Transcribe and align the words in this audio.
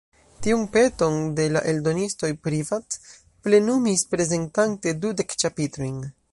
Tiun 0.45 0.61
peton 0.75 1.19
de 1.39 1.45
la 1.57 1.61
eldonistoj 1.73 2.31
Privat 2.47 2.99
plenumis 3.49 4.07
prezentante 4.15 4.99
dudek 5.07 5.41
ĉapitrojn. 5.45 6.05